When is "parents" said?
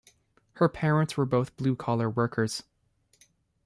0.67-1.15